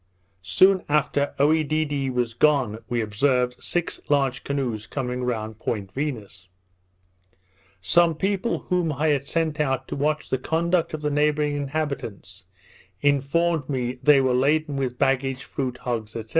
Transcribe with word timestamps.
Soon 0.41 0.83
after 0.89 1.31
Oedidee 1.37 2.09
was 2.11 2.33
gone, 2.33 2.79
we 2.89 3.01
observed 3.01 3.61
six 3.61 4.01
large 4.09 4.43
canoes 4.43 4.87
coming 4.87 5.23
round 5.23 5.59
Point 5.59 5.91
Venus. 5.91 6.47
Some 7.81 8.15
people 8.15 8.57
whom 8.69 8.91
I 8.93 9.09
had 9.09 9.27
sent 9.27 9.59
out, 9.59 9.87
to 9.89 9.95
watch 9.95 10.31
the 10.31 10.39
conduct 10.39 10.95
of 10.95 11.03
the 11.03 11.11
neighbouring 11.11 11.55
inhabitants, 11.55 12.45
informed 13.01 13.69
me 13.69 13.99
they 14.01 14.21
were 14.21 14.33
laden 14.33 14.75
with 14.75 14.97
baggage, 14.97 15.43
fruit, 15.43 15.77
hogs, 15.77 16.13
&c. 16.13 16.23